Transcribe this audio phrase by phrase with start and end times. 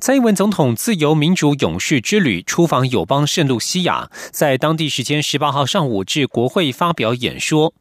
[0.00, 7.74] 蔡英文总统自由民主勇士之旅出访友邦圣路西亚，在当地时间十八号上午至国会发表演说。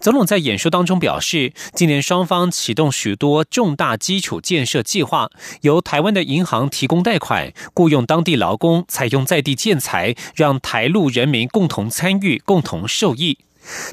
[0.00, 5.30] 总统在演说当中表示，今年双方启动许多重大基础建设计划，
[5.62, 13.38] 由台湾的银行提供贷款，雇佣当地劳工，采用在地建材，让台陆人民共同参与，共同受益。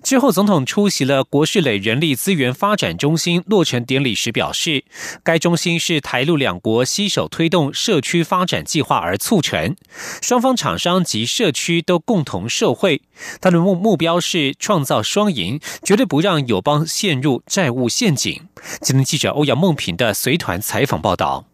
[0.03, 4.83] 之后，总统出席了国事垒人力资源发展中心落成典礼时表示，
[5.23, 9.75] 该中心是台陆两国携手推动社区发展计划而促成，
[10.21, 13.01] 双方厂商及社区都共同受惠。
[13.41, 18.47] 他的目目标是创造双赢，绝对不让友邦陷入债务陷阱。
[18.81, 21.48] 今天记者欧阳梦平的随团采访报道。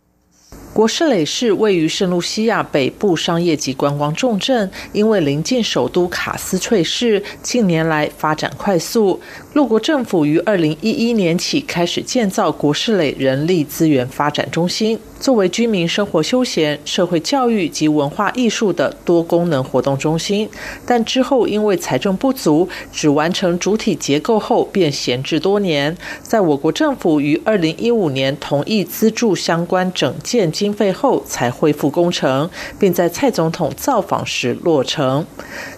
[0.76, 9.18] 国士垒市位于圣露西亚北部商业及观光重镇，因为临近首都卡斯翠市，近年来发展快速。
[9.56, 15.00] 陆国政府于二零一一年起开始建造国士垒人力资源发展中心。
[15.18, 20.48] 作为居民生活休闲、社会教育及文化艺术的多功能活动中心，
[20.86, 25.96] 但之后因为财政不足，只完成主体结构后便闲置多年。
[26.22, 35.26] 在我国政府于二零一五年同意资助相关整建经费后，才恢复工程，并在蔡总统造访时落成。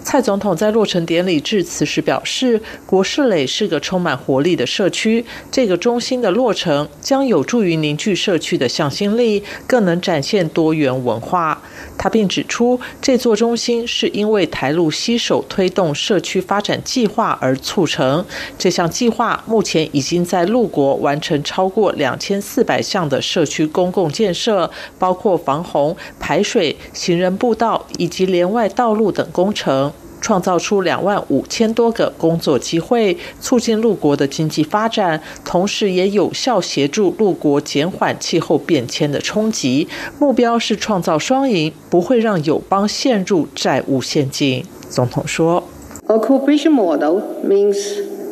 [0.04, 11.62] 蔡总统在落成典礼致辞时表示：“国士垒是一个充满活力的社区，这个中心的落成将有助于凝聚社区的向心力。”更能展现多元文化。
[11.98, 18.24] 他并指出，这座中心是因为台陆携手推动社区发展计划而促成。
[18.58, 29.92] 这项计划目前已经在陆国完成超过两千四百项的社区公共建设，包括防洪、排水、行人步道以及连外道路等工程。
[30.20, 39.88] 创造出两万五千多个工作机会，促进陆国的经济发展，同时也有效协助陆国减缓气候变迁的冲击。
[40.20, 44.64] 目标是创造双赢，不会让友邦陷入债务陷阱。
[44.90, 45.64] 总统说
[46.08, 47.78] ：“A cooperation model means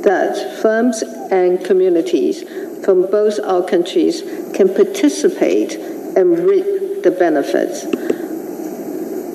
[0.04, 2.44] that firms and communities
[2.84, 4.22] from both our countries
[4.54, 5.78] can participate
[6.16, 6.66] and reap
[7.04, 7.84] the benefits.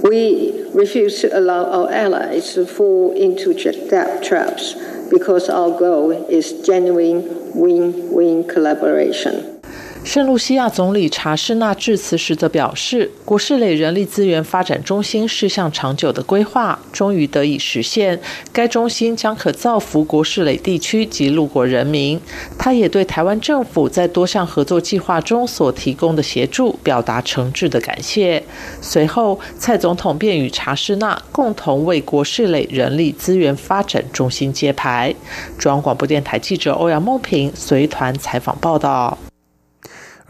[0.02, 4.74] We.” Refuse to allow our allies to fall into debt traps
[5.10, 9.59] because our goal is genuine win-win collaboration.
[10.02, 18.18] 圣露西亚总理查士纳致辞时则表示，国士垒人力资源发展中心是项长久的规划，终于得以实现。
[18.52, 22.20] 该中心将可造福国士垒地区及陆国人民。
[22.58, 28.42] 他也对台湾政府在多项合作计划中所提供的协助表达诚挚的感谢。
[28.80, 35.14] 随后，蔡总统便与查士纳共同为国士垒人力资源发展中心揭牌。
[35.56, 39.16] 中央广播电台记者欧阳梦平随团采访报道。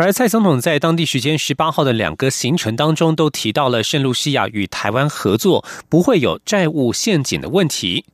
[0.03, 8.07] 而蔡总统在当地时间十八号的两个行程当中，都提到了圣露西亚与台湾合作不会有债务陷阱的问题。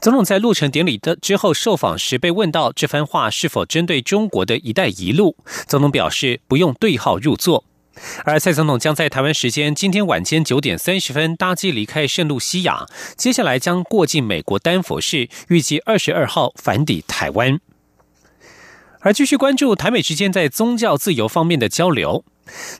[0.00, 7.66] 总统在落成典礼的之后受访时被问到这番话是否针对中国的一带一路，总统表示不用对号入座。
[8.24, 12.86] 而蔡总统将在台湾时间今天晚间九点三十分搭机离开圣露西亚，
[13.18, 17.60] 接下来将过境美国丹佛市，预计二十二号返抵台湾。
[19.04, 22.24] 而继续关注台美之间在宗教自由方面的交流，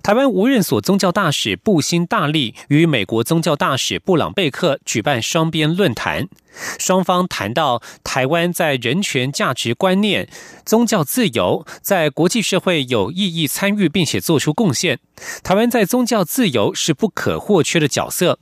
[0.02, 6.26] 台湾无任所宗教大使布辛大力与美国宗教大使布朗贝克举办双边论坛，
[6.78, 10.26] 双方谈到台湾在人权价值观念、
[10.64, 14.98] 宗教自由在国际社会有意义参与并且做出贡献，
[15.42, 18.38] 台湾在宗教自由是不可或缺的角色。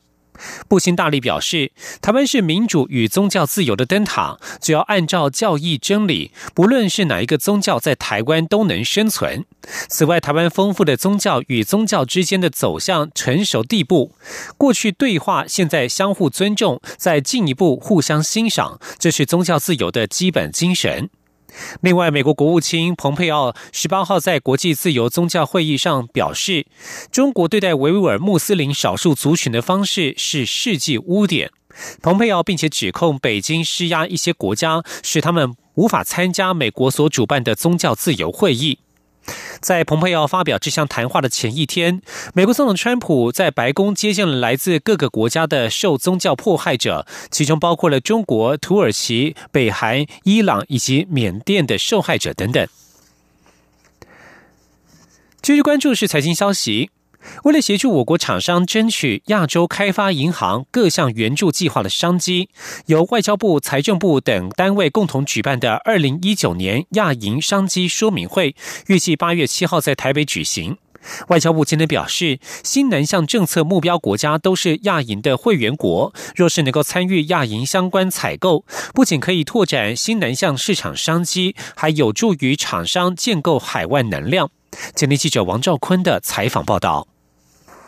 [0.69, 9.45] 布辛大力表示，台湾是民主与宗教自由的灯塔，只要按照教义真理，不论是哪一个宗教，在台湾都能生存。
[9.89, 14.13] 此外，台湾丰富的宗教与宗教之间的走向成熟地步，
[14.57, 21.11] 过去对话，现在相互尊重，再进一步互相欣赏，这是宗教自由的基本精神。
[21.81, 26.67] 另外，美国国务卿蓬佩奥十八号在国际自由宗教会议上表示，
[27.11, 31.51] 中国对待维吾尔穆斯林少数族群的方式是世纪污点。
[32.03, 38.79] 蓬佩奥并且指控北京施压一些国家，使他们无法参加美国所主办的宗教自由会议。
[39.61, 42.03] 在蓬佩奥发表这项谈话的前一天，
[42.35, 52.67] 美国总统川普在白宫接见了来自各个国家的受宗教迫害者，其中包括了中国、土耳其、北韩、伊朗以及缅甸的受害者等等。
[55.41, 56.91] 继续关注是财经消息。
[57.45, 62.49] 为了协助我国厂商争取亚洲开发银行各项援助计划的商机，
[62.87, 68.55] 由外交部、财政部等单位共同举办的二零一九年亚银商机说明会，
[68.87, 70.79] 预计八月七号在台北举行。
[71.29, 78.65] 外交部今天表示，新南向政策目标国家都是亚银的会员国，若是能够参与亚银相关采购，
[78.95, 84.51] 不仅可以拓展新南向市场商机，还有助于厂商建构海外能量。
[84.95, 87.09] 今天记者王兆坤的采访报道。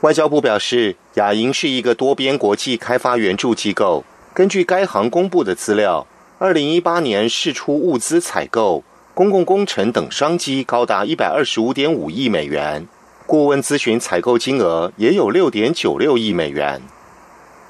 [0.05, 4.05] 外交部表示，亚银是一个多边国际开发援助机构。
[4.35, 6.06] 根据该行公布的资料，
[6.39, 8.85] 二零一八年释出物资采购、
[9.15, 12.87] 公共工程等商机高达一百二十五点五亿美元，
[13.27, 16.83] 顾问咨询采购金额也有六点九六亿美元。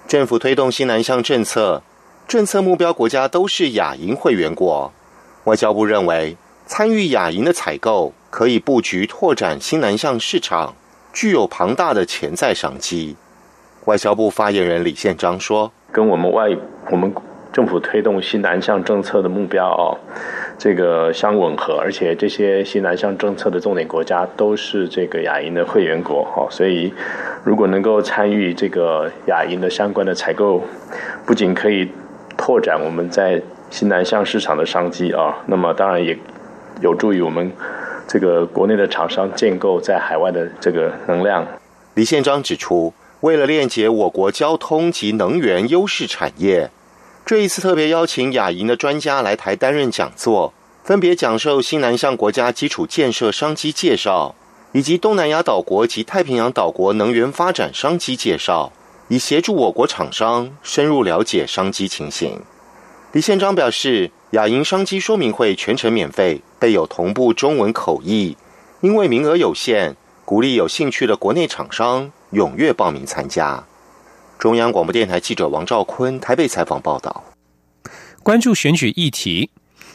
[0.08, 1.84] 政府推动新南向政策，
[2.26, 4.92] 政策目标国家都是亚银会员国。
[5.44, 6.36] 外交部认为，
[6.66, 10.74] 参与亚银的采购可以布局拓展新南向市场。
[11.14, 13.16] 具有庞大的潜在商机。
[13.84, 16.48] 外交部发言人李宪章说：“跟我们外
[16.90, 17.14] 我们
[17.52, 19.96] 政府推动新南向政策的目标哦，
[20.58, 26.92] 这个相吻合，而且这些新南向政策的重点国家都是这个亚银的会员国哈，所以
[27.44, 30.64] 如果能够参与这个亚银的相关的采购，
[31.24, 31.88] 不仅可以
[32.36, 33.40] 拓展我们在
[33.70, 36.18] 新南向市场的商机啊，那么当然也
[36.80, 37.52] 有助于我们。”
[38.06, 41.46] 这个国内的厂商建构在海外的这个能量，
[41.94, 46.70] 李宪章指出，为了链接我国交通及能源优势产业，
[47.24, 50.52] 这一次特别邀请亚银的专家来台担任讲座，
[50.84, 54.34] 分别讲授新南向国家基础建设商机介绍，
[54.72, 58.70] 以及东南亚岛国及太平洋岛国能源发展商机介绍，
[59.08, 62.42] 以协助我国厂商深入了解商机情形。
[63.12, 64.10] 李宪章表示。
[64.34, 68.36] 亚银商机说明会全程免费，备有同步中文口译。
[68.80, 69.94] 因为名额有限，
[70.24, 73.64] 鼓励有兴趣的国内厂商踊跃报名参加。
[74.36, 77.22] 中央广播电台记者王兆坤台北采访报道。
[78.24, 79.50] 关注选举议题，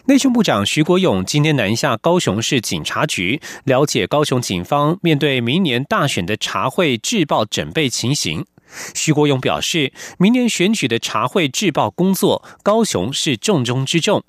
[0.05, 8.45] 内政部长徐国勇今天南下高雄市警察局，了解高雄警方面对明年大选的茶会制报准备情形。
[8.93, 14.23] 徐国勇表示，明年选举的茶会制报工作，高雄是重中之重。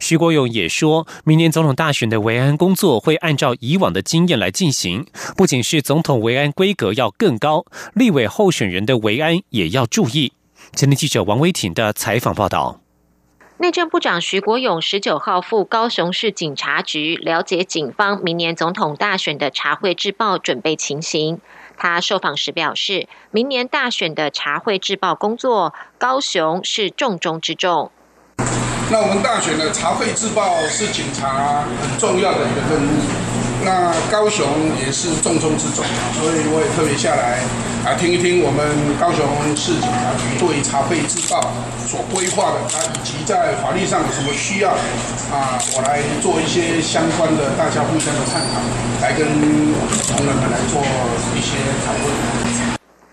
[0.00, 5.06] 徐国勇也说，明年总统大选的维安工作会按照以往的经验来进行，
[5.36, 10.32] 不仅是总统维安规格要更高，立委候选人的维安也要注意。
[10.74, 12.80] 前天记者王威婷的采访报道。
[13.58, 21.40] 内政部长徐国勇十九号赴高雄市警察局了解警方明年总统大选的茶会制报准备情形。
[21.76, 27.90] 他受访时表示，明年大选的茶会制报工作，高雄是重中之重。
[28.90, 33.00] 那我们大选的茶会制报是警察很重要的一个任务，
[33.64, 34.46] 那高雄
[34.84, 35.84] 也是重中之重，
[36.18, 37.38] 所以我也特别下来
[37.86, 38.66] 啊听一听我们
[38.98, 39.22] 高雄
[39.54, 41.38] 市警察局对茶会制造
[41.86, 44.70] 所规划的，它以及在法律上有什么需要
[45.30, 48.58] 啊，我来做一些相关的大家互相的探讨，
[49.00, 49.26] 来跟
[50.10, 50.82] 同仁们来做
[51.34, 51.54] 一些
[51.86, 52.51] 讨论。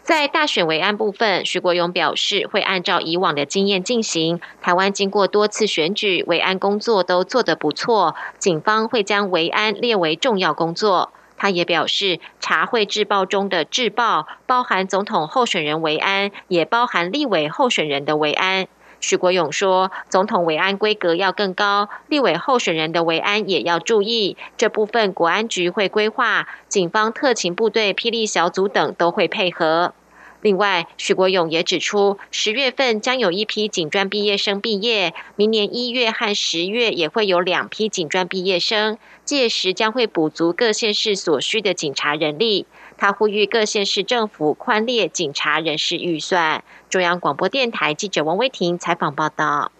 [0.09, 4.41] 在大选维安部分，徐国勇表示会按照以往的经验进行。
[4.59, 11.11] 台湾经过多次选举，维安工作都做得不错，警方会将维安列为重要工作。
[11.37, 18.65] 他也表示，查会制报中的制报包含总统候选人维安，也包含立委候选人的维安。
[19.01, 24.35] 许国勇说，总统维安规格要更高，立委候选人的维安也要注意。
[24.57, 29.93] 这部分国安局会规划，警方特勤部队、霹雳小组等都会配合。
[30.41, 42.65] 另外，许国勇也指出，十月份将有一批警专毕业生毕业，明年一月和十月也会有两批警专毕业生，届时将会补足各县市所需的警察人力。
[42.97, 46.63] 他呼吁各县市政府宽列警察人事预算。
[46.89, 49.71] 中央广播电台记者王威婷采访报道。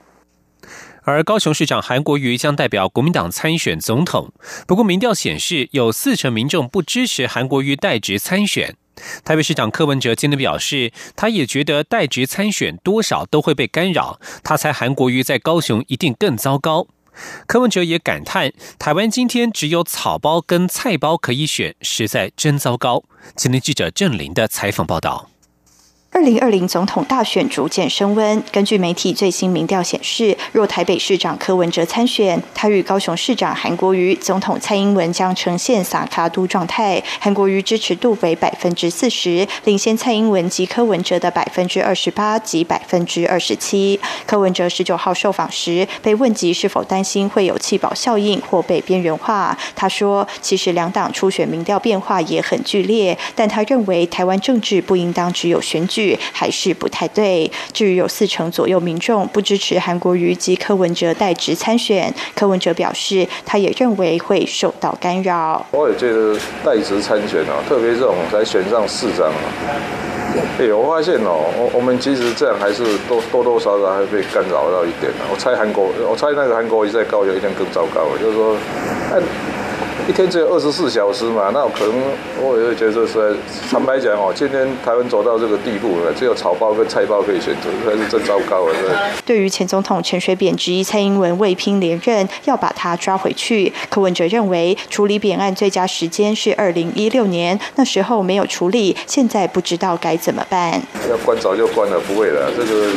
[1.04, 4.32] 而高雄市长韩国瑜将代表国民党参选总统，
[4.68, 8.76] 不过民调显示有四成民众不支持韩国瑜代职参选。
[9.24, 14.20] 台北市长柯文哲今天表示，他也觉得代职参选多少都会被干扰。
[14.44, 16.86] 他猜韩国瑜在高雄一定更糟糕。
[17.48, 23.04] 柯文哲也感叹，台湾今天只有草包跟菜包可以选，实在真糟糕。
[23.36, 25.29] 今天记者郑林的采访报道。
[26.12, 28.44] 二零二零总统大选逐渐升温。
[28.52, 37.02] 根据媒体最新民调显示，若台北市长柯文哲参选，他与高雄市长韩国瑜、总统蔡英文将呈现撒卡都状态。
[37.20, 44.00] 韩国瑜支持度为百分之四十，领先蔡英文及柯文哲的百分之二十八及百分之二十七。
[44.26, 55.99] 柯文哲十九号受访时被问及是否担心会有弃保效应或被边缘化，他说：“其实两党初选民调变化也很剧烈，但他认为台湾政治不应当只有选举。”
[56.32, 57.50] 还是不太对。
[57.74, 65.66] 至于有四成左右民众不支持韩国瑜及柯文哲代职参选，柯文哲表示，他也认为会受到干扰。
[65.72, 69.48] 我也觉得代职参选啊，特别这种才选上市长啊，
[70.60, 75.28] 哎，我发现哦，我我们其实这样还是多多多少少还被干扰到一点啊。
[75.32, 78.56] 我猜韩国，我猜那个韩国瑜在高雄一定更糟糕，就是说，
[80.10, 81.94] 一天只有二十四小时嘛，那可能
[82.42, 83.32] 我也会觉得说，
[83.70, 88.74] 坦白讲哦，今天台湾走到这个地步了，只有草包跟菜包可以选择，还是真糟糕了。
[89.24, 100.82] 对于前总统陈水扁质疑蔡英文未拼连任要把他抓回去，柯文哲认为处理扁案最佳时间是二零一六年，那时候没有处理，现在不知道该怎么办。
[101.08, 102.88] 要关早就关了，不会了，这个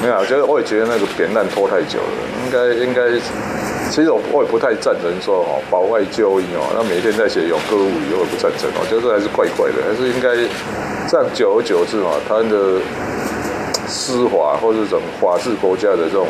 [0.00, 3.20] 没有，我觉得我也觉得那个扁案拖太久了，应该应该。
[3.90, 10.36] 其实我我也不太赞成说哦保外就医哦，那每天在写永歌舞语，我也不赞成哦，觉得还是怪怪的，还是应该
[11.08, 12.80] 这样久而久之嘛，他的
[13.88, 16.26] 司法或者这种法治国家的这种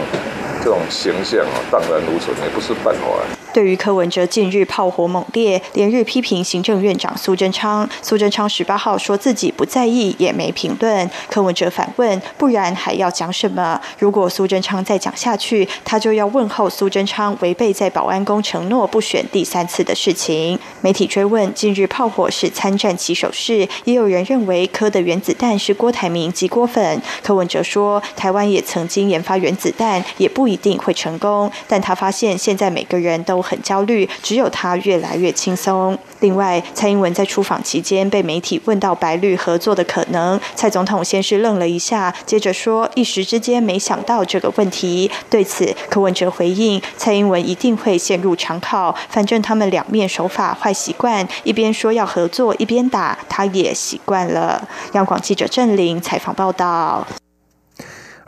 [0.63, 3.36] 这种形象啊，荡然无存，也不是办法。
[3.57, 11.11] 对于柯文哲近日炮火猛烈，连日批评行政院长苏贞昌，苏贞昌十八号说自己不在意，也没评论。
[11.31, 13.81] 柯文哲反问：不然还要讲什么？
[13.99, 20.59] 如果苏贞昌再讲下去，他就要问候苏贞昌违背在保安宫承诺不选第三次的事情。
[20.83, 27.01] 媒体追问：近日炮火是参战起手式，也有人认为柯的原子弹是郭台铭及郭粉。
[27.23, 31.51] 柯文哲说：台湾也曾经研发原子弹，也不一定会成功。
[31.67, 33.46] 但他发现现在每个人都。
[33.47, 35.97] 很焦虑，只有他越来越轻松。
[36.21, 45.11] 另外，蔡英文在出访期间被媒体问到白绿合作的可能，蔡总统先是愣了一下，接着说一时之间没想到这个问题。
[45.31, 54.67] 对此，柯文哲回应：蔡英文一定会陷入长考，反正他们两面手法坏习惯，一边说要合作，一边打，他也习惯了。
[54.93, 57.07] 央广记者郑玲采访报道。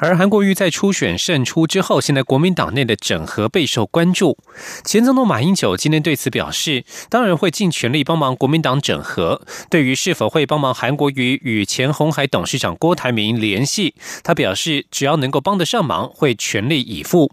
[0.01, 4.39] 而韩国瑜在初选胜出之后，现在国民党内的整合备受关注。
[4.85, 9.43] 前总统马英九今天对此表示，当然会尽全力帮忙国民党整合。
[9.69, 17.33] 对于是否会帮忙韩国瑜与前红海董事长郭台铭联系，他表示只要能够帮得上忙，会全力以赴。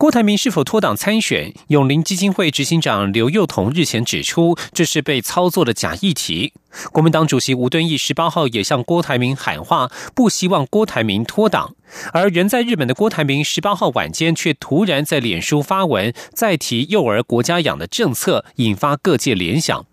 [0.00, 1.52] 郭台铭是否脱党参选？
[1.68, 6.54] 永林基金会执行长刘幼彤日前指出，这是被操作的假议题。
[6.90, 11.74] 国民党主席吴敦义十八号也向郭台铭喊话，不希望郭台铭脱党。
[12.14, 19.84] 而人在日本的郭台铭十八号晚间却突然在脸书发文，再提幼儿国家养的政策，引发各界联想。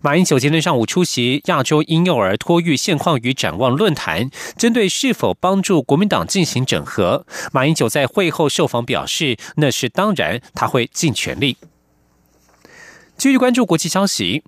[0.00, 11.56] 马英九今天上午出席亚洲婴幼儿托育现况与展望论坛，针对是否帮助国民党进行整合，马英九在会后受访表示，那是当然，他会尽全力。
[13.16, 14.42] 继续关注国际消息。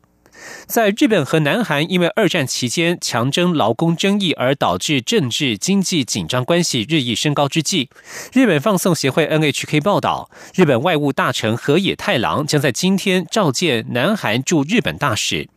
[0.67, 7.89] 在日本和南韩因为二战期间强征劳工争议而导致政治经济紧张关系日益升高之际，
[8.33, 15.49] 日本放送协会 NHK 报道，日本外务大臣河野太郎将在今天召见南韩驻日本大使。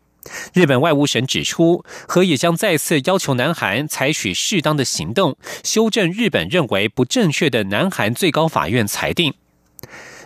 [0.54, 9.34] 日本外务省指出，河野将再次要求南韩采取适当的行动，修正日本认为不正确的南韩最高法院裁定。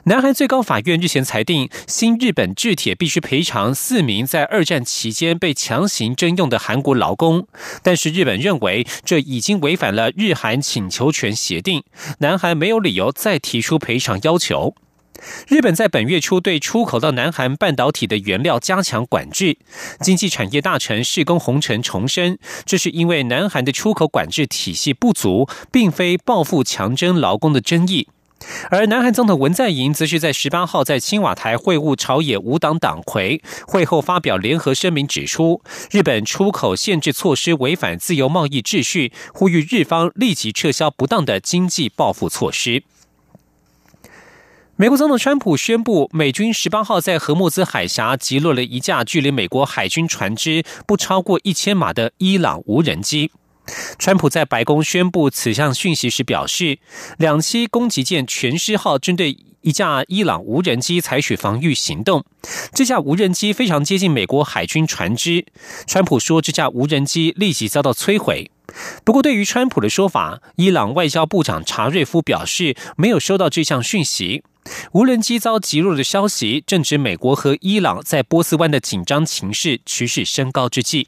[0.05, 7.45] 南韩最高法院日前裁定，新日本制铁必须赔偿四名在二战期间被强行征用的韩国劳工，
[7.83, 11.83] 但是日本认为这已经违反了日韩请求权协定，
[12.19, 14.73] 南韩没有理由再提出赔偿要求。
[15.47, 19.59] 日本在本月初对出口到南韩半导体的原料加强管制，
[19.99, 28.07] 经济产业大臣世工宏成重申，这是因为南韩的出口管制体系不足，并非报复强征劳工的争议。
[28.69, 42.83] 而南韩总统文在寅则是在十八号在青瓦台会晤朝野五党党魁，会后发表联合声明，指出日本出口限制措施违反自由贸易秩序，呼吁日方立即撤销不当的经济报复措施。
[44.75, 53.31] 美国总统川普宣布，美军十八号在荷穆兹海峡击落了一架距离美国海军船只不超过一千码的伊朗无人机。
[53.97, 56.79] 川普在白宫宣布此项讯息时表示，
[57.17, 62.25] 两栖攻击舰“全师号”针对一架伊朗无人机采取防御行动。
[62.73, 65.45] 这架无人机非常接近美国海军船只。
[65.85, 68.49] 川普说，这架无人机立即遭到摧毁。
[69.03, 74.43] 不过，对于川普的说法，伊朗外交部长查瑞夫表示没有收到这项讯息。
[74.93, 81.07] 无人机遭击落的消息正值美国和伊朗在波斯湾的紧张情势趋势升高之际。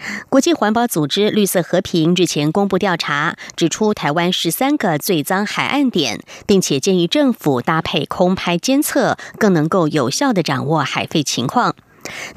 [0.31, 11.75] 国际环保组织绿色和平日前公布调查，指出台湾十三个最脏海岸点，并且建议政府搭配空拍监测，更能够有效的掌握海废情况。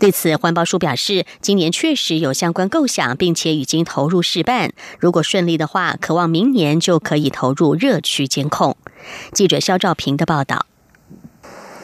[0.01, 4.73] 对此，环保署表示，今年确实有相关构想，并且已经投入试办。
[4.99, 8.77] 如果顺利的话，渴望明年就可以投入热区监控。
[9.33, 10.67] 记者肖兆平的报道。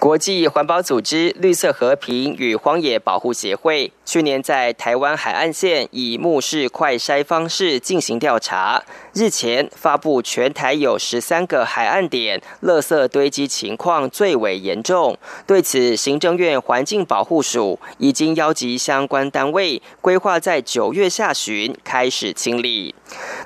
[0.01, 15.19] 国际环保组织绿色和平与荒野保护协会去年在台湾海岸线以目视快筛方式进行调查，日前发布全台有十三个海岸点垃圾堆积情况最为严重。
[15.47, 22.95] 对此，行政院环境保护署已经邀集相关单位，规划在九月下旬开始清理。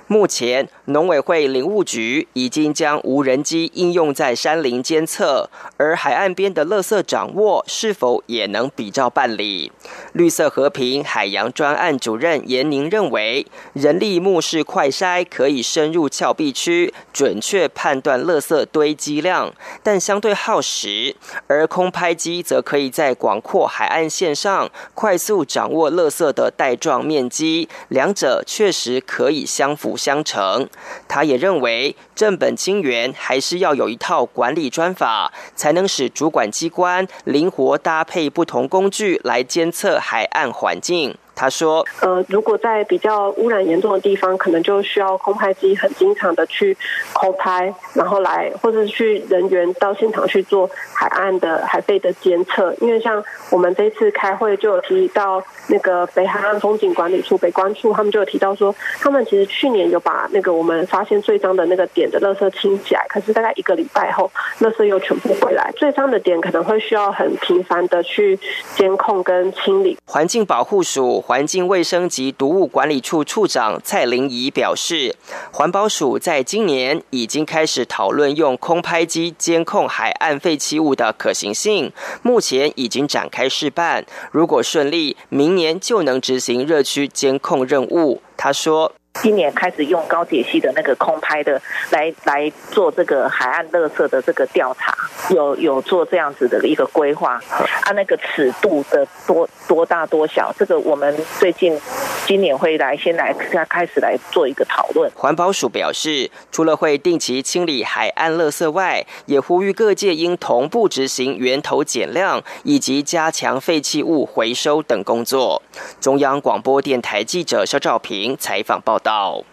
[0.07, 9.73] 目前，农委会林务局已经将无人机应用在山林监测，而海岸边的垃圾掌握是否也能比照办理？
[10.13, 21.15] 绿色和平海洋专案主任严宁认为，人力目视快筛可以以深入峭壁区，准确判断垃圾堆积量，但相对耗时；
[21.47, 30.69] 而空拍机则可以在广阔海岸线上快速掌握垃圾的带状面积，两者确实可以相辅相成。
[31.07, 41.17] 他也认为，正本清源还是要有一套管理专法，才能使主管机关灵活搭配不同工具来监测海岸环境。
[41.35, 46.77] 他说：“呃，如果在比较污染严重的地方，可能就需要空拍机很经常的去
[47.13, 52.73] 空拍，然后来或者去人员到现场去做海岸的海废的监测。
[52.81, 64.31] 因为像我们这次开会就有提到那个北海岸风景管理处北关处，他们就有提到说，他们其实去年有把那个我们发现最脏的那个点的垃圾清起来，可是大概一个礼拜后，
[64.61, 65.73] 垃圾又全部回来。
[65.77, 68.39] 最脏的点可能会需要很频繁的去
[68.77, 69.99] 监控跟清理。
[70.07, 75.17] 环境保护署。”环境卫生及毒物管理处处长蔡玲仪表示，
[75.51, 88.21] 环保署在今年已经开始讨论用空拍机监控海岸废弃物的可行性，目前已经展开试办，如果顺利，明年就能执行热区监控任务。
[88.37, 88.93] 他说。
[89.23, 94.95] 今年开始用高铁系的那个空拍的来来做这个海岸垃圾的这个调查，
[95.31, 97.41] 有有做这样子的一个规划，
[97.85, 101.81] 啊，那个尺度的多多大多小，这个我们最近
[102.27, 103.35] 今年会来先来
[103.69, 105.11] 开始来做一个讨论。
[105.15, 115.63] 环保署表示，除了会定期清理海岸垃圾外，也呼吁各界应同步执行源头减量以及加强废弃物回收等工作。
[116.01, 118.99] 中央广播电台记者肖兆平采访报。
[118.99, 119.45] 道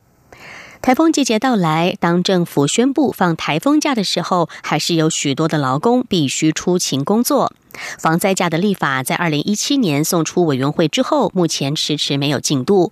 [0.82, 7.54] 台风季节到来，当政府宣布放台风假的时候，还是有许多的劳工必须出勤工作。
[8.00, 12.92] 防灾假的立法在二零一七年送出委员会之后，目前迟迟没有进度。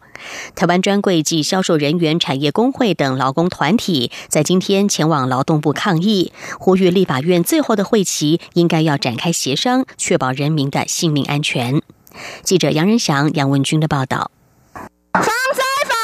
[0.56, 11.82] 台湾专柜及销售人员产业工会等劳工团体在今天前往劳动部抗议，呼吁立法院最后的会期应该要展开协商，确保人民的性命安全。
[12.44, 14.32] 记者杨仁祥、杨文军的报道。
[15.14, 15.96] 防灾法，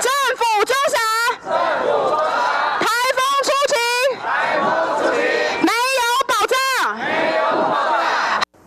[0.00, 1.00] 政府周详。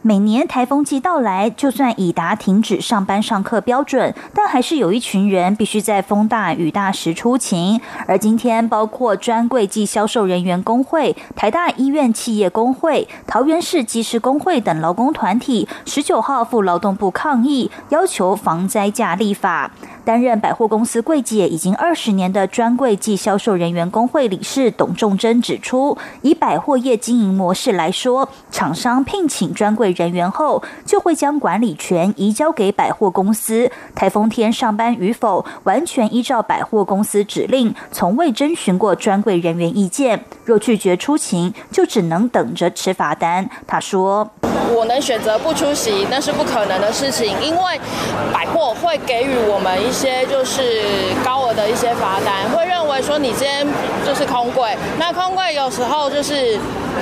[0.06, 7.80] 每年台风季到来，就算已达停止上班上课标准，但还是有一群人必须在风大雨大时出勤。
[8.06, 19.72] 而今天，包括专柜暨销售人员工会、台大医院企业工会、桃园市技师工会等劳工团体，十九号赴劳动部抗议，要求防灾假立法。
[20.04, 29.94] 担任百货公司柜姐已经二十年的专柜暨销售人员工会理事董仲珍指出，以百货业经营模式来说，厂商聘请专柜。
[29.94, 33.72] 人员后就会将管理权移交给百货公司。
[33.94, 40.26] 台风天上班与否，完全依照百货公司指令，从未征询过专柜人员意见。
[40.46, 43.48] 若拒绝出勤，就只能等着吃罚单。
[43.68, 44.32] 他说
[44.72, 47.80] ：“我能选择不出席，那是不可能的事情，因为
[48.32, 50.84] 百货会给予我们一些就是
[51.26, 53.68] 高额的一些罚单，会认为。”说你今天
[54.06, 56.58] 就是空柜，那空柜有时候就是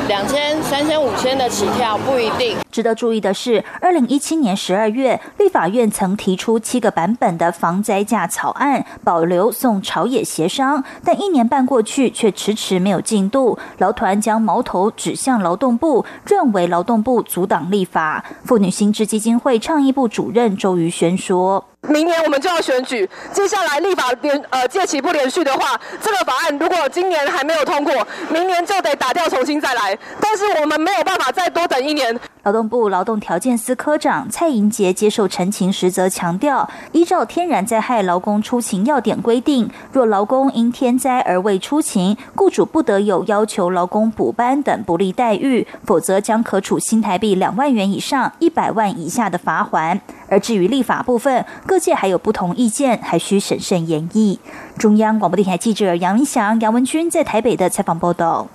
[0.08, 2.58] 两千、三千、五千的起跳，不一定。
[2.72, 13.60] 值得注意的是，二零一七年十二月，立法院曾提出七个版本的防灾假草案，保留送朝野协商，但一年半过去，却迟迟没有进度。
[13.80, 18.24] 劳团将矛头指向劳动部，认为劳动部阻挡立法。
[18.46, 21.66] 妇女心智基金会倡议部主任周瑜轩说。
[21.90, 29.98] 明年我们就要选举，接下来立法连呃届期不连续的话，这个法案如果今年还没有通过，明年就得打掉重新再来。
[30.22, 32.18] 但是我们没有办法再多等一年。
[32.44, 50.02] 劳动部劳动条件司科长蔡银杰接受陈情时则强调，依照天然灾害劳工出勤要点规定，若劳工因天灾而未出勤，雇主不得有要求劳工补班等不利待遇，否则将可处新台币两万元以上一百万以下的罚款。
[50.28, 54.40] 而至于立法部分，各界还有不同意见，还需审慎研议。
[54.80, 58.48] 中央广播电台记者杨文祥、杨文君在台北的采访报道。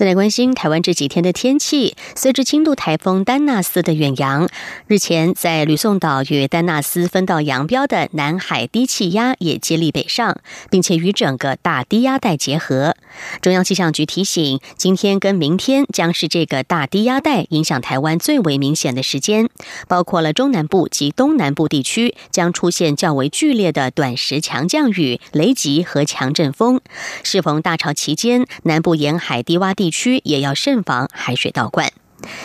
[0.00, 1.94] 再来关心台湾这几天的天气。
[2.16, 4.48] 随着轻度台风丹纳斯的远扬，
[4.86, 12.96] 日前在吕宋岛与丹纳斯分道扬镳的南海低气压也接力北上，并且与整个大低压带结合。
[13.42, 19.50] 中央气象局提醒，今天跟明天将是这个大低压带影响台湾最为明显的时间，
[19.86, 26.80] 包括了中南部及东南部地区将出现较为剧烈的短时强降雨、雷击和强阵风。
[27.22, 29.74] 适逢大潮期间，南部沿海低洼。
[29.74, 31.92] 地区也要慎防海水倒灌。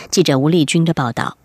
[0.10, 1.38] 记者吴丽君的报道。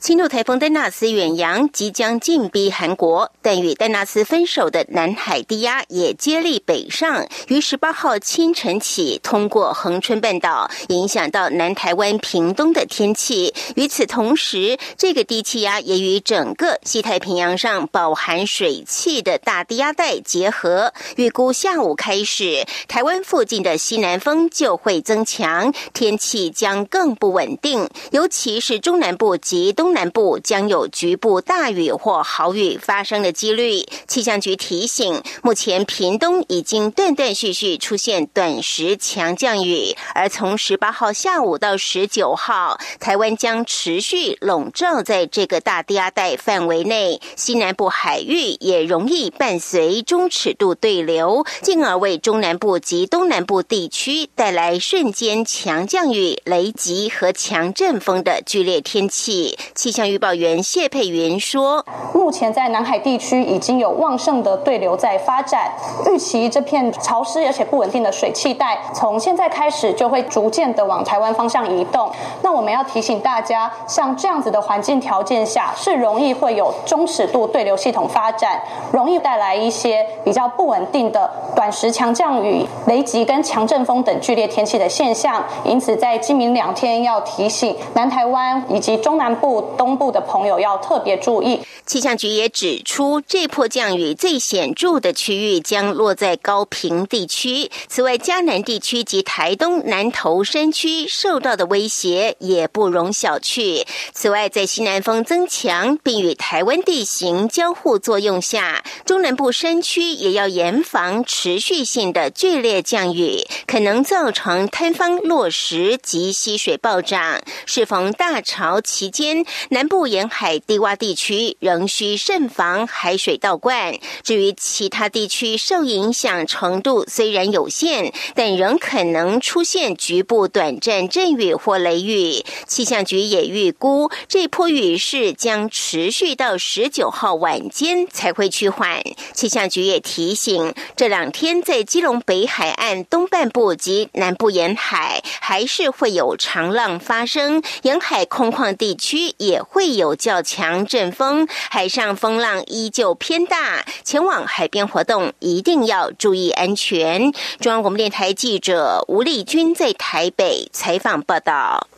[0.00, 13.52] 轻度台风丹纳斯远洋即将进逼韩国，但与丹纳斯分手的南海低压也接力北上，于十八号清晨起通过恒春半岛，影响到南台湾屏东的天气。
[13.76, 29.89] 与此同时，这个低气压也与整个西太平洋上饱含水汽的大低压带结合，预估下午开始，台湾附近的西南风就会增强，天气将更不稳定，尤其是中南部及东。
[29.92, 33.84] 南部将有局部大雨或豪雨发生的几率。
[34.06, 47.20] 气象局提醒，目前屏东已经断断续续出现短时强降雨，而从十八号下午到十九号，台湾将持续笼罩在这个大低压带范围内。
[47.36, 59.56] 西南部海域也容易伴随中尺度对流，进而为中南部及东南部地区带来瞬间强降雨、雷击和强阵风的剧烈天气。
[59.80, 65.72] 气象预报员谢佩云说：“目前在南海地区已经有旺盛的对流在发展，
[66.06, 72.12] 预期这片潮湿而且不稳定的水汽带从现在开始就会逐渐的往台湾方向移动。
[72.42, 78.60] 那我们要提醒大家，像这样子的环境条件下，是容易会有中尺度对流系统发展，
[78.92, 85.42] 容易带来一些比较不稳定的短时强降雨、雷击跟强阵风等剧烈天气的现象。
[85.64, 91.60] 因此，在今明两天要提醒南台湾以及中南部。”东部的朋友要特别注意。
[91.86, 97.70] 气象局也指出，这波降雨最显著的区域将落在高平地区。
[97.88, 103.84] 此外，嘉南地区及台东南投山区受到的威胁也不容小觑。
[104.12, 117.40] 此外，在西南风增强并与台湾地形交互作用下，中南部山区也要严防持续性的剧烈降雨，可能造成坍方落石及溪水暴涨。
[117.66, 119.44] 适逢大潮期间。
[119.68, 123.94] 南部沿海低洼地区仍需慎防海水倒灌。
[124.22, 132.44] 至于其他地区，受影响程度虽然有限，但仍可能出现局部短暂阵雨或雷雨。
[132.66, 139.02] 气象局也预估，这波雨势将持续到十九号晚间才会趋缓。
[139.32, 149.34] 气象局也提醒，这两天在基隆北海岸东半部及南部沿海，还是会有长浪发生，沿海空旷地区。
[149.38, 157.32] 也也会有较强阵风，海上风浪依旧偏大，前往海边活动一定要注意安全。
[157.58, 161.88] 中央广播电台记者吴丽君在台北采访报道。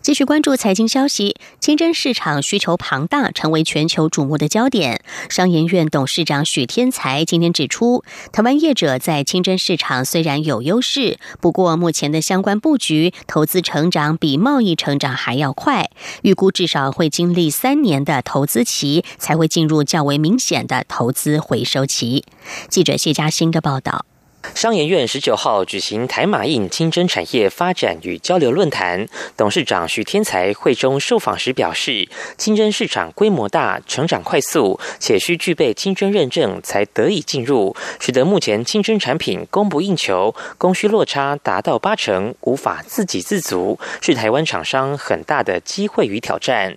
[0.00, 5.02] 继续关注财经消息，清真市场需求庞大，成为全球瞩目的焦点。
[5.28, 15.90] 商研院董事长许天才今天指出，台湾业者在清真市场虽然有优势，不过目前的相关布局、投资成长比贸易成长还要快，
[16.22, 22.24] 预估至少会经历三年的投资期，才会进入较为明显的投资回收期。
[22.68, 24.06] 记者谢嘉欣的报道。
[24.54, 29.06] 商研院十九号举行台马印清真产业发展与交流论坛，
[29.36, 46.76] 董事长许天才会中受访时表示，清真市场规模大、成长快速，且需具备清真认证才得以进入，使得目前清真产品供不应求，供需落差达到八成，无法自给自足，是台湾厂商很大的机会与挑战。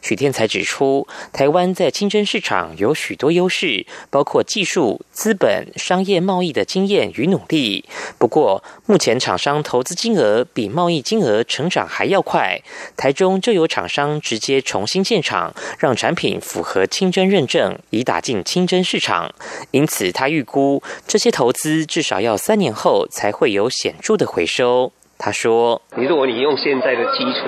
[0.00, 7.84] 许天才指出，台湾在清真市场有许多优势，包括技术、资本、商业贸易的经验与努力。
[8.18, 12.60] 不过，目前厂商投资金额比贸易金额成长还要快。
[12.96, 19.34] 台中就有厂商直接重新建厂，让产品符合清真认证，以打进清真市场。
[19.70, 24.92] 因此，他预估这些投资至少要三年后才会有显著的回收。
[25.18, 27.46] 他说：“你如果你用现在的基础。”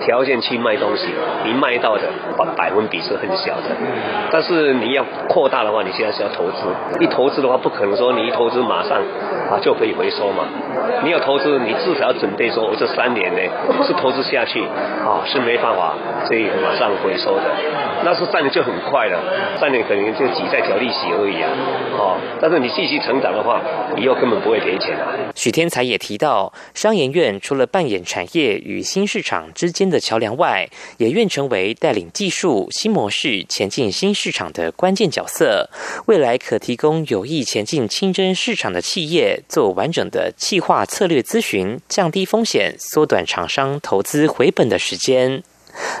[0.00, 1.08] 条件去卖东西，
[1.44, 2.02] 你卖到的
[2.56, 3.76] 百分比是很小的，
[4.30, 6.64] 但是你要扩大的话，你现在是要投资。
[7.00, 8.98] 一投资的话，不可能说你一投资马上
[9.50, 10.44] 啊就可以回收嘛。
[11.04, 13.40] 你要投资，你至少要准备说，我这三年呢
[13.84, 15.94] 是投资下去啊是没办法
[16.26, 17.42] 可以马上回收的。
[18.08, 19.22] 那是赚的就很快了，
[19.58, 21.52] 赚的可能就挤在条利息而已啊。
[21.92, 23.60] 哦，但是你继续成长的话，
[23.98, 25.12] 以后根本不会赔钱啊。
[25.34, 30.66] 许天才也提到，商研院除了扮演产业与新市场之间的桥梁外，
[30.96, 35.68] 也愿成为带领技术新模式前进新市场的关键角色。
[36.06, 45.42] 未来可提供有意前进清真市场的企业做完整的企划策略咨询，降低风险，缩短厂商投资回本的时间。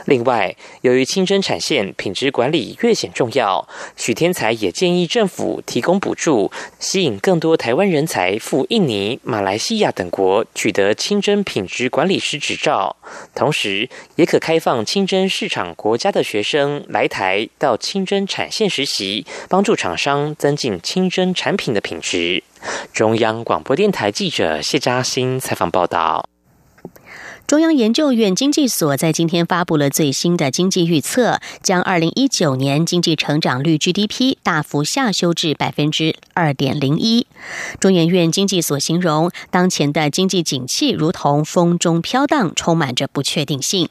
[0.06, 12.96] 另外，由于清真产线品质管理越显重要，许天才也建议政府提供补助，吸引更多台湾人才赴印尼、马来西亚等国取得清真品质管理师执照，
[13.34, 22.42] 同时也可开放清真市场国家的学生来台到清真产线实习，帮助厂商增进清真产品的品质。
[22.92, 26.28] 中央广播电台记者谢嘉欣采访报道。
[27.48, 37.26] 中央研究院经济所在今天发布了最新的经济预测，将二零一九年经济成长率 GDP 大幅下修至百分之二点零一。
[37.80, 43.88] 中研院经济所形容，当前的经济景气如同风中飘荡，充满着不确定性。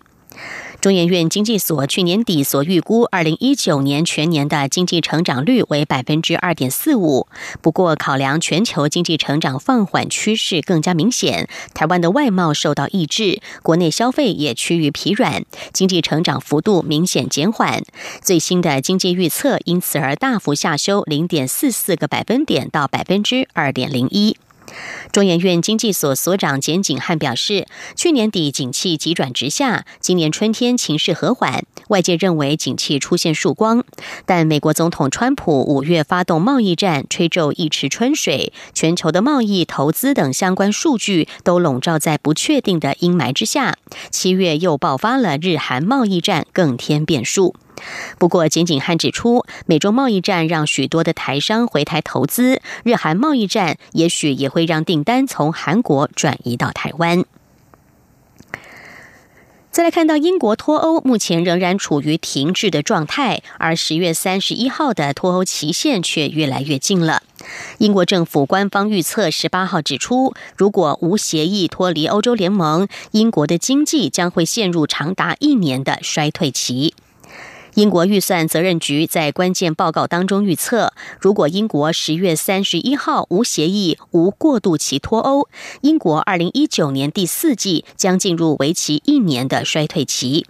[0.88, 7.28] 中研院经济所去年底所预估，二零一九年全年的经济成长率为百分之二点四五。
[7.62, 17.84] 不过，考量全球经济成长放缓趋势更加明显，台湾的外贸受到抑制，国内消费也趋于疲软，经济成长幅度明显减缓。
[18.22, 24.38] 最新的经济预测因此而大幅下修零点四四个百分点到百分之二点零一。
[25.12, 33.84] 中研院经济所所长简景汉表示，去年底景气急转直下，今年春天情势和缓，外界认为景气出现曙光。
[34.26, 43.78] 但美国总统川普五月发动贸易战，吹皱一池春水，全球的贸易、投资等相关数据都笼罩在不确定的阴霾之下。
[44.12, 47.56] 七月又爆发了日韩贸易战，更添变数。
[48.18, 57.24] 不过，简景汉指出，美中贸易战让许多的台商回台投资，日韩贸易战也许也会让订单从韩国转移到台湾。
[59.70, 67.22] 再来看到英国脱欧，目前仍然处于停滞的状态，而十月三十一号的脱欧期限却越来越近了。
[67.78, 76.96] 英国政府官方预测，十八号指出，如果无协议脱离欧洲联盟，英国的经济将会陷入长达一年的衰退期。
[77.78, 85.48] 英国预算责任局在关键报告当中预测，如果英国十月三十一号无协议、无过渡期脱欧，
[85.82, 90.48] 英国二零一九年第四季将进入为期一年的衰退期。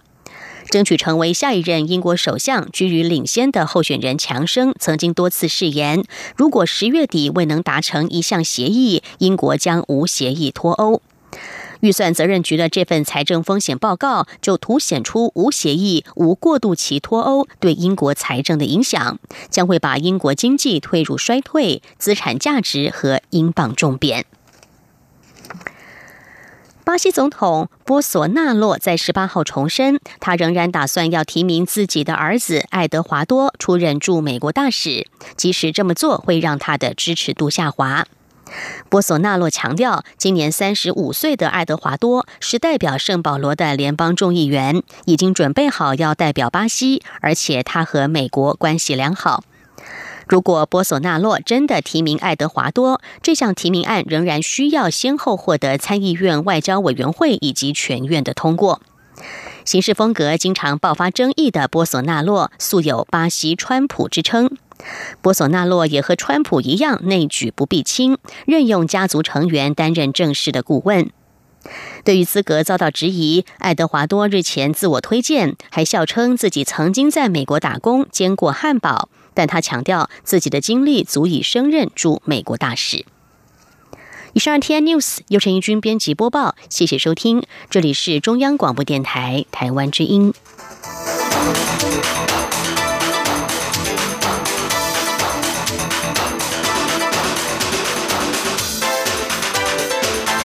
[0.70, 6.02] 争取成为下一任英国首相居于领先的候选人强生曾经多次誓言，
[6.34, 11.02] 如果十月底未能达成一项协议，英国将无协议脱欧。
[11.80, 19.18] 预算责任局的这份财政风险报告就凸显出无协议、无过渡期脱欧对英国财政的影响，
[19.50, 24.26] 将会把英国经济推入衰退，资产价值和英镑重贬。
[26.84, 38.06] 巴西总统波索纳洛在十八号重申，他仍然打算要提名自己的儿子爱德华多出任驻美国大使，即使这么做会让他的支持度下滑。
[38.88, 49.44] 波索纳洛强调，今年三十五岁的爱德华多是代表圣保罗的联邦众议员，已经准备好要代表巴西，而且他和美国关系良好。
[50.26, 58.80] 如果波索纳洛真的提名爱德华多，这项提名案仍然需要先后获得参议院外交委员会以及全院的通过。
[59.64, 64.50] 行事风格经常爆发争议的波索纳洛，素有“巴西川普”之称。
[65.20, 71.10] 波索纳洛也和川普一样内举不避亲，任用家族成员担任正式的顾问。
[72.04, 83.04] 对于资格遭到质疑，爱德华多日前自我推荐，还笑称自己曾经在美国打工煎过汉堡，但他强调自己的经历足以升任驻美国大使。
[84.34, 90.32] 以上 T N News 由陈义军编辑播报，谢谢收听，这里是中央广播电台台湾之音。